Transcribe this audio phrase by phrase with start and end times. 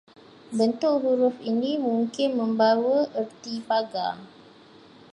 [0.57, 4.15] Bentuk huruf ini mungkin membawa erti pagar